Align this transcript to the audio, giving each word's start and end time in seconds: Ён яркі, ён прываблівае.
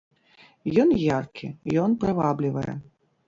Ён 0.83 0.89
яркі, 1.01 1.47
ён 1.83 1.91
прываблівае. 2.05 2.73